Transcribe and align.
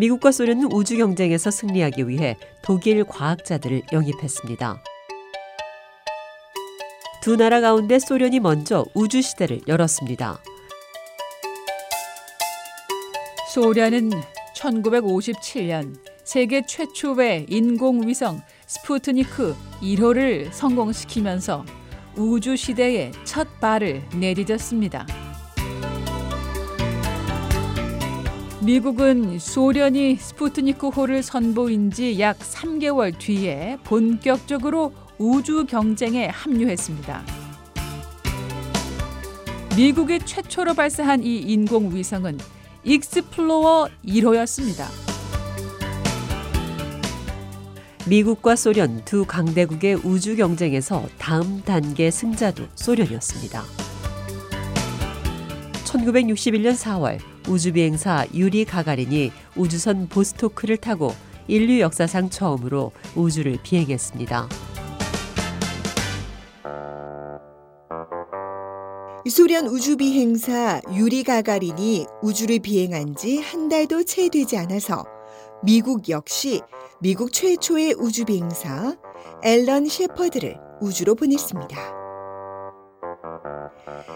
미국과 0.00 0.32
소련은 0.32 0.72
우주 0.72 0.96
경쟁에서 0.96 1.50
승리하기 1.50 2.08
위해 2.08 2.38
독일 2.62 3.04
과학자들을 3.04 3.82
영입했습니다. 3.92 4.82
두 7.20 7.36
나라 7.36 7.60
가운데 7.60 7.98
소련이 7.98 8.40
먼저 8.40 8.86
우주 8.94 9.20
시대를 9.20 9.60
열었습니다. 9.68 10.40
소련은 13.52 14.10
1957년 14.56 15.96
세계 16.24 16.64
최초의 16.64 17.46
인공위성 17.50 18.40
스푸트니크 18.66 19.54
1호를 19.82 20.50
성공시키면서 20.50 21.66
우주 22.16 22.56
시대의 22.56 23.12
첫 23.24 23.60
발을 23.60 24.02
내디뎠습니다. 24.12 25.19
미국은 28.62 29.38
소련이 29.38 30.16
스푸트니크 30.16 30.88
호를 30.88 31.22
선보인 31.22 31.90
지 31.90 32.18
약 32.20 32.38
3개월 32.38 33.16
뒤에 33.18 33.78
본격적으로 33.84 34.92
우주 35.18 35.64
경쟁에 35.66 36.26
합류했습니다. 36.26 37.22
미국이 39.76 40.18
최초로 40.18 40.74
발사한 40.74 41.22
이 41.24 41.38
인공 41.38 41.94
위성은 41.94 42.38
익스플로러 42.84 43.88
1호였습니다. 44.04 44.84
미국과 48.08 48.56
소련 48.56 49.02
두 49.04 49.24
강대국의 49.24 49.94
우주 50.04 50.36
경쟁에서 50.36 51.06
다음 51.18 51.62
단계 51.62 52.10
승자도 52.10 52.64
소련이었습니다. 52.74 53.62
1961년 55.84 56.72
4월 56.74 57.18
우주비행사 57.48 58.26
유리 58.34 58.64
가가린이 58.64 59.32
우주선 59.56 60.08
보스토크를 60.08 60.76
타고 60.76 61.14
인류 61.48 61.80
역사상 61.80 62.30
처음으로 62.30 62.92
우주를 63.16 63.58
비행했습니다. 63.62 64.48
소련 69.28 69.66
우주비행사 69.66 70.80
유리 70.94 71.22
가가린이 71.22 72.06
우주를 72.22 72.58
비행한 72.60 73.14
지 73.14 73.38
한 73.38 73.68
달도 73.68 74.04
채 74.04 74.28
되지 74.28 74.56
않아서 74.56 75.04
미국 75.62 76.08
역시 76.08 76.60
미국 77.00 77.32
최초의 77.32 77.94
우주비행사 77.98 78.96
앨런 79.44 79.86
셰퍼드를 79.86 80.56
우주로 80.80 81.14
보냈습니다. 81.14 81.99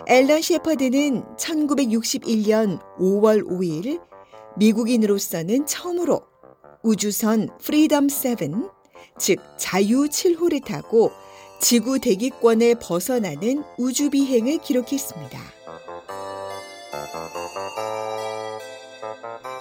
앨런 0.07 0.43
셰퍼드는 0.43 1.37
1961년 1.37 2.81
5월 2.99 3.47
5일 3.47 4.01
미국인으로서는 4.57 5.67
처음으로 5.67 6.23
우주선 6.83 7.49
프리덤 7.61 8.09
7, 8.09 8.37
즉 9.19 9.39
자유 9.57 10.05
7호를 10.05 10.65
타고 10.65 11.11
지구 11.61 11.99
대기권을 11.99 12.77
벗어나는 12.81 13.65
우주 13.79 14.11
비행을 14.11 14.59
기록했습니다. 14.59 15.41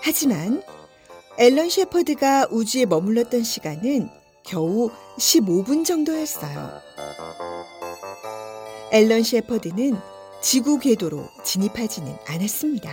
하지만 0.01 0.61
앨런 1.39 1.69
셰퍼드가 1.69 2.47
우주에 2.51 2.85
머물렀던 2.85 3.43
시간은 3.43 4.09
겨우 4.43 4.91
15분 5.17 5.85
정도였어요. 5.85 6.81
앨런 8.91 9.23
셰퍼드는 9.23 9.97
지구 10.43 10.77
궤도로 10.77 11.29
진입하지는 11.41 12.17
않았습니다. 12.27 12.91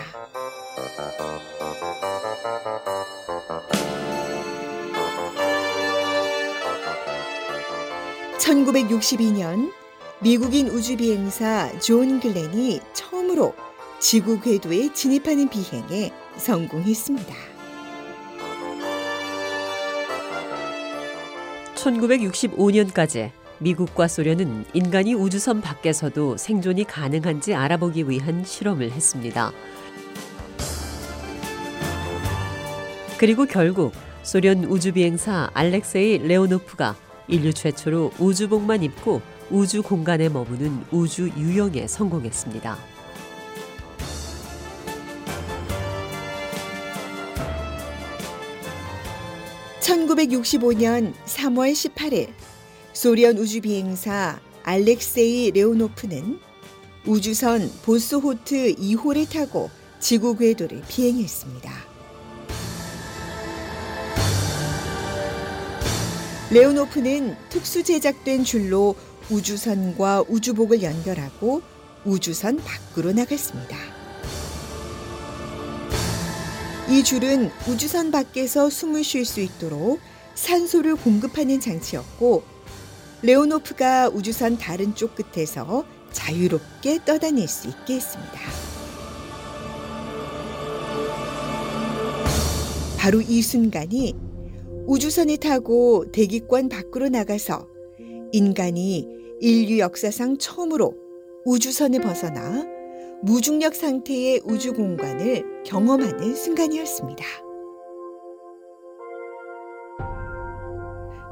(1962년) 8.39 9.73
미국인 10.21 10.69
우주비행사 10.69 11.81
존 11.81 12.21
글렌이 12.21 12.81
처음으로 12.93 13.53
지구 13.99 14.41
궤도에 14.41 14.93
진입하는 14.93 15.49
비행에 15.49 16.13
성공했습니다. 16.37 17.35
1965년까지 21.75 23.40
미국과 23.61 24.09
소련은 24.09 24.65
인간이 24.73 25.15
우주선 25.15 25.61
밖에서도 25.61 26.37
생존이 26.37 26.85
가능한지 26.85 27.55
알아보기 27.55 28.09
위한 28.09 28.45
실험을 28.45 28.91
했습니다. 28.91 29.53
그리고 33.19 33.45
결국 33.45 33.93
소련 34.23 34.65
우주비행사 34.65 35.51
알렉세이 35.53 36.27
레오노프가 36.27 36.97
인류 37.29 37.53
최초로 37.53 38.13
우주복만 38.19 38.83
입고 38.83 39.21
우주 39.51 39.83
공간에 39.83 40.29
머무는 40.29 40.83
우주 40.91 41.29
유영에 41.37 41.87
성공했습니다. 41.87 42.79
(1965년 49.81 51.13
3월 51.27 51.73
18일) 51.73 52.29
소련 53.01 53.39
우주비행사 53.39 54.39
알렉세이 54.63 55.53
레오노프는 55.53 56.39
우주선 57.07 57.73
보스호트 57.83 58.75
2호를 58.75 59.27
타고 59.27 59.71
지구 59.99 60.37
궤도를 60.37 60.83
비행했습니다. 60.87 61.73
레오노프는 66.51 67.37
특수 67.49 67.83
제작된 67.83 68.45
줄로 68.45 68.95
우주선과 69.31 70.27
우주복을 70.29 70.83
연결하고 70.83 71.63
우주선 72.05 72.59
밖으로 72.59 73.15
나갔습니다. 73.15 73.79
이 76.91 77.03
줄은 77.03 77.51
우주선 77.67 78.11
밖에서 78.11 78.69
숨을 78.69 79.05
쉴 79.05 79.25
수 79.25 79.41
있도록 79.41 80.01
산소를 80.35 80.97
공급하는 80.97 81.61
장치였고 81.61 82.50
레오노프가 83.23 84.09
우주선 84.09 84.57
다른 84.57 84.95
쪽 84.95 85.15
끝에서 85.15 85.85
자유롭게 86.11 87.01
떠다닐 87.05 87.47
수 87.47 87.69
있게 87.69 87.95
했습니다. 87.97 88.41
바로 92.99 93.21
이 93.21 93.43
순간이 93.43 94.15
우주선을 94.87 95.37
타고 95.37 96.11
대기권 96.13 96.69
밖으로 96.69 97.09
나가서 97.09 97.67
인간이 98.33 99.07
인류 99.41 99.79
역사상 99.79 100.39
처음으로 100.39 100.95
우주선을 101.45 102.01
벗어나 102.01 102.65
무중력 103.23 103.75
상태의 103.75 104.41
우주 104.45 104.73
공간을 104.73 105.65
경험하는 105.65 106.35
순간이었습니다. 106.35 107.50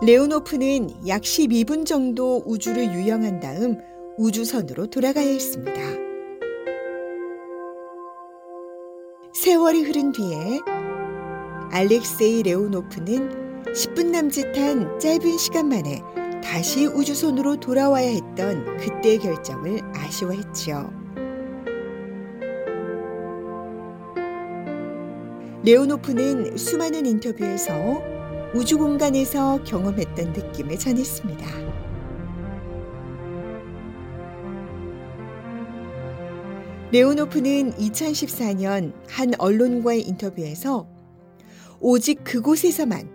레오노프는 0.00 1.08
약 1.08 1.22
12분 1.22 1.84
정도 1.84 2.40
우주를 2.46 2.92
유영한 2.94 3.40
다음 3.40 3.78
우주선으로 4.16 4.86
돌아가야 4.86 5.26
했습니다. 5.26 5.72
세월이 9.34 9.82
흐른 9.82 10.12
뒤에 10.12 10.60
알렉세이 11.72 12.44
레오노프는 12.44 13.64
10분 13.64 14.10
남짓한 14.10 15.00
짧은 15.00 15.36
시간 15.36 15.68
만에 15.68 16.00
다시 16.44 16.86
우주선으로 16.86 17.56
돌아와야 17.56 18.08
했던 18.08 18.76
그때의 18.76 19.18
결정을 19.18 19.80
아쉬워했지요. 19.96 20.92
레오노프는 25.64 26.56
수많은 26.56 27.04
인터뷰에서 27.04 28.17
우주 28.54 28.78
공간에서 28.78 29.62
경험했던 29.62 30.32
느낌을 30.32 30.78
전했습니다. 30.78 31.46
레오노프는 36.90 37.72
2014년 37.72 38.94
한 39.06 39.32
언론과의 39.38 40.00
인터뷰에서 40.08 40.88
오직 41.78 42.24
그곳에서만 42.24 43.10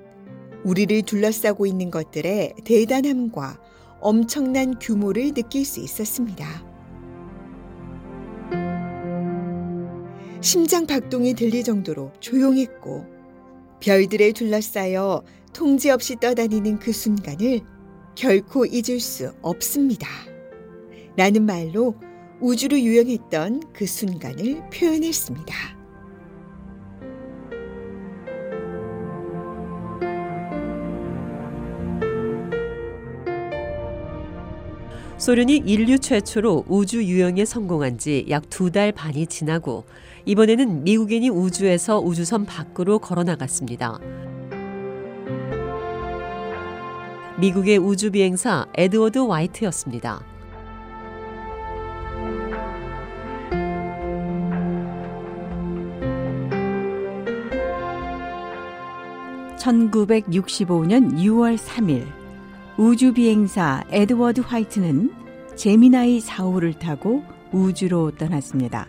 우리를 0.64 1.02
둘러싸고 1.02 1.66
있는 1.66 1.90
것들의 1.90 2.54
대단함과 2.64 3.60
엄청난 4.02 4.78
규모를 4.78 5.34
느낄 5.34 5.66
수 5.66 5.80
있었습니다. 5.80 6.46
심장 10.42 10.86
박동이 10.86 11.34
들릴 11.34 11.64
정도로 11.64 12.12
조용했고 12.20 13.13
별들에 13.84 14.32
둘러싸여 14.32 15.24
통제 15.52 15.92
없이 15.92 16.16
떠다니는 16.16 16.80
그 16.80 16.94
순간을 16.94 17.60
결코 18.16 18.66
잊을 18.66 19.02
수 19.02 19.34
없습니다. 19.42 20.08
라는 21.18 21.46
말로 21.46 21.96
우주로 22.40 22.80
유영했던 22.80 23.74
그 23.74 23.86
순간을 23.86 24.70
표현했습니다. 24.70 25.83
소련이 35.18 35.58
인류 35.66 36.00
최초로 36.00 36.66
우주 36.68 37.04
유영에 37.04 37.46
성공한 37.46 37.98
지 37.98 38.26
약 38.30 38.50
두 38.50 38.72
달 38.72 38.92
반이 38.92 39.28
지나고 39.28 39.86
이번에는 40.26 40.84
미국인이 40.84 41.30
우주에서 41.30 42.00
우주선 42.00 42.46
밖으로 42.46 43.00
걸어 43.00 43.24
나갔습니다. 43.24 44.00
미국의 47.40 47.78
우주 47.78 48.12
비행사 48.12 48.66
에드워드 48.76 49.20
와이트였습니다. 49.20 50.24
(1965년 59.58 61.14
6월 61.18 61.58
3일) 61.58 62.23
우주 62.76 63.14
비행사 63.14 63.84
에드워드 63.92 64.42
화이트는 64.42 65.12
제미나이 65.56 66.20
4호를 66.20 66.80
타고 66.80 67.24
우주로 67.52 68.10
떠났습니다. 68.10 68.88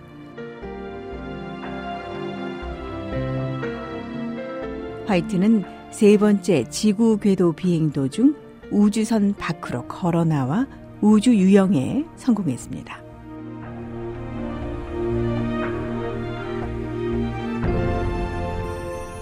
화이트는 5.06 5.64
세 5.90 6.16
번째 6.16 6.64
지구 6.70 7.18
궤도 7.18 7.52
비행 7.52 7.92
도중 7.92 8.34
우주선 8.70 9.34
밖으로 9.34 9.86
걸어 9.86 10.24
나와 10.24 10.66
우주 11.02 11.36
유영에 11.36 12.06
성공했습니다. 12.16 13.03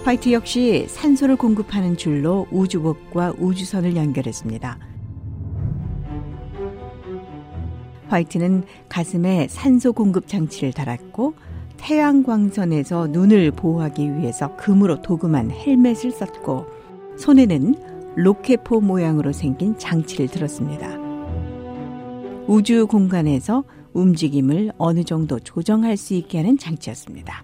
화이트 0.03 0.33
역시 0.33 0.85
산소를 0.89 1.37
공급하는 1.37 1.95
줄로 1.95 2.45
우주복과 2.51 3.35
우주선을 3.39 3.95
연결했습니다. 3.95 4.77
화이트는 8.09 8.63
가슴에 8.89 9.47
산소 9.49 9.93
공급 9.93 10.27
장치를 10.27 10.73
달았고 10.73 11.35
태양광선에서 11.77 13.07
눈을 13.07 13.51
보호하기 13.51 14.17
위해서 14.17 14.57
금으로 14.57 15.01
도금한 15.01 15.51
헬멧을 15.51 16.11
썼고 16.11 16.65
손에는 17.17 17.75
로켓포 18.17 18.81
모양으로 18.81 19.31
생긴 19.31 19.77
장치를 19.77 20.27
들었습니다. 20.27 20.97
우주 22.45 22.87
공간에서 22.87 23.63
움직임을 23.93 24.73
어느 24.77 25.05
정도 25.05 25.39
조정할 25.39 25.95
수 25.95 26.13
있게 26.13 26.39
하는 26.39 26.57
장치였습니다. 26.57 27.43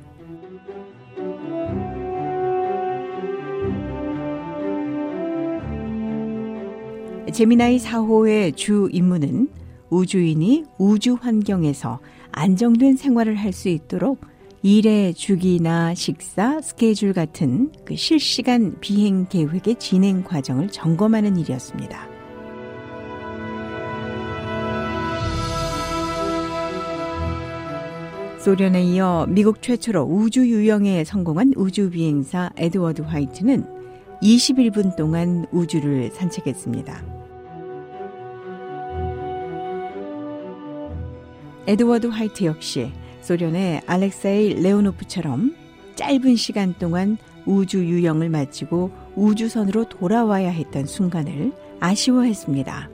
제미나이 7.31 7.77
4호의 7.77 8.55
주 8.55 8.89
임무는 8.91 9.49
우주인이 9.89 10.65
우주 10.77 11.15
환경에서 11.19 11.99
안정된 12.31 12.95
생활을 12.95 13.35
할 13.35 13.53
수 13.53 13.69
있도록 13.69 14.21
일의 14.61 15.13
주기나 15.13 15.93
식사, 15.95 16.59
스케줄 16.61 17.13
같은 17.13 17.71
그 17.85 17.95
실시간 17.95 18.77
비행 18.81 19.25
계획의 19.27 19.75
진행 19.79 20.23
과정을 20.23 20.69
점검하는 20.69 21.37
일이었습니다. 21.37 22.07
소련에 28.39 28.83
이어 28.83 29.25
미국 29.29 29.61
최초로 29.61 30.03
우주 30.03 30.47
유영에 30.47 31.03
성공한 31.03 31.53
우주 31.55 31.89
비행사 31.89 32.49
에드워드 32.57 33.01
화이트는 33.03 33.65
21분 34.21 34.95
동안 34.95 35.45
우주를 35.51 36.11
산책했습니다. 36.11 37.18
에드워드 41.69 42.07
화이트 42.07 42.45
역시 42.45 42.91
소련의 43.21 43.83
알렉세이 43.85 44.55
레오노프처럼 44.55 45.55
짧은 45.93 46.35
시간 46.35 46.73
동안 46.73 47.19
우주 47.45 47.85
유영을 47.85 48.27
마치고 48.27 48.89
우주선으로 49.15 49.87
돌아와야 49.87 50.49
했던 50.49 50.87
순간을 50.87 51.53
아쉬워했습니다. 51.79 52.89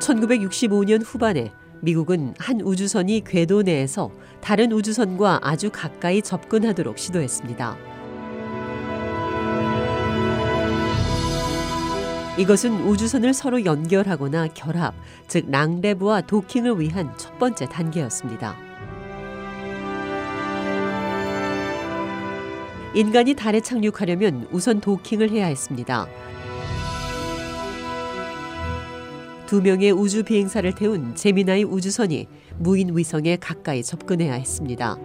(1965년) 0.00 1.02
후반에 1.02 1.50
미국은 1.80 2.34
한 2.38 2.60
우주선이 2.60 3.24
궤도 3.24 3.62
내에서 3.62 4.10
다른 4.42 4.70
우주선과 4.72 5.40
아주 5.42 5.70
가까이 5.72 6.20
접근하도록 6.20 6.98
시도했습니다. 6.98 7.95
이것은 12.38 12.86
우주선을 12.86 13.32
서로 13.32 13.64
연결하거나 13.64 14.48
결합, 14.48 14.94
즉 15.26 15.50
랑레브와 15.50 16.20
도킹을 16.22 16.78
위한 16.78 17.16
첫 17.16 17.38
번째 17.38 17.66
단계였습니다. 17.66 18.54
인간이 22.94 23.34
달에 23.34 23.60
착륙하려면 23.60 24.46
우선 24.52 24.80
도킹을 24.80 25.30
해야 25.30 25.46
했습니다. 25.46 26.06
두 29.46 29.62
명의 29.62 29.90
우주 29.92 30.22
비행사를 30.22 30.70
태운 30.74 31.14
제미나이 31.14 31.64
우주선이 31.64 32.28
무인 32.58 32.94
위성에 32.94 33.36
가까이 33.36 33.82
접근해야 33.82 34.34
했습니다. 34.34 34.98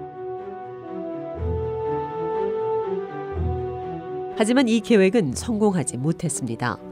하지만 4.35 4.67
이 4.67 4.81
계획은 4.81 5.33
성공하지 5.35 5.97
못했습니다. 5.97 6.90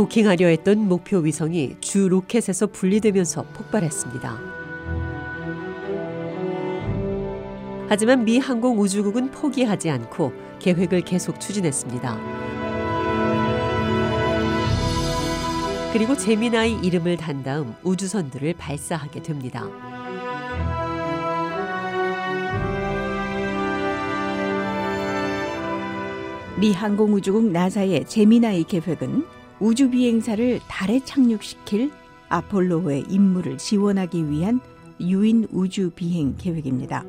도킹하려 0.00 0.46
했던 0.46 0.88
목표 0.88 1.18
위성이 1.18 1.76
주 1.78 2.08
로켓에서 2.08 2.68
분리되면서 2.68 3.42
폭발했습니다. 3.52 4.40
하지만 7.86 8.24
미 8.24 8.38
항공우주국은 8.38 9.30
포기하지 9.30 9.90
않고 9.90 10.32
계획을 10.58 11.02
계속 11.02 11.38
추진했습니다. 11.38 12.18
그리고 15.92 16.16
제미나이 16.16 16.78
이름을 16.82 17.18
단 17.18 17.42
다음 17.42 17.74
우주선들을 17.82 18.54
발사하게 18.54 19.20
됩니다. 19.20 19.68
미 26.58 26.72
항공우주국 26.72 27.50
나사의 27.50 28.06
제미나이 28.06 28.64
계획은 28.64 29.39
우주 29.60 29.90
비행사를 29.90 30.60
달에 30.68 31.00
착륙시킬 31.04 31.90
아폴로의 32.30 33.04
임무를 33.10 33.58
지원하기 33.58 34.30
위한 34.30 34.60
유인 35.00 35.46
우주 35.52 35.90
비행 35.90 36.34
계획입니다. 36.36 37.04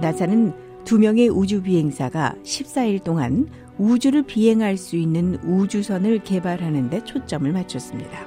나사는 0.00 0.54
두 0.84 0.98
명의 0.98 1.28
우주 1.28 1.62
비행사가 1.62 2.34
14일 2.42 3.04
동안 3.04 3.48
우주를 3.76 4.22
비행할 4.22 4.78
수 4.78 4.96
있는 4.96 5.38
우주선을 5.44 6.24
개발하는 6.24 6.88
데 6.88 7.04
초점을 7.04 7.50
맞췄습니다. 7.52 8.26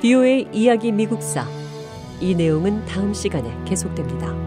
디오의 0.00 0.48
이야기 0.52 0.92
미국사. 0.92 1.46
이 2.20 2.34
내용은 2.34 2.84
다음 2.84 3.14
시간에 3.14 3.50
계속됩니다. 3.64 4.41